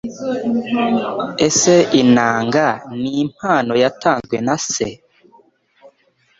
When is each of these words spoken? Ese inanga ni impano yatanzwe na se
Ese 1.47 1.75
inanga 2.01 2.67
ni 2.99 3.11
impano 3.23 3.73
yatanzwe 3.83 4.35
na 4.45 4.55
se 4.71 4.89